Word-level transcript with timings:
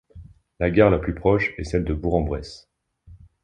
La 0.59 0.71
gare 0.71 0.89
la 0.89 0.97
plus 0.97 1.13
proche 1.13 1.53
est 1.59 1.63
celle 1.63 1.83
de 1.83 1.93
Bourg-en-Bresse. 1.93 2.71